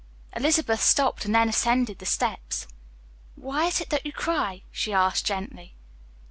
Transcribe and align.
Elizabeth 0.35 0.81
stopped 0.81 1.25
and 1.25 1.35
then 1.35 1.47
ascended 1.49 1.99
the 1.99 2.07
steps. 2.07 2.65
"Why 3.35 3.67
is 3.67 3.79
it 3.81 3.91
that 3.91 4.03
you 4.03 4.11
cry?" 4.11 4.63
she 4.71 4.93
asked 4.93 5.27
gently. 5.27 5.75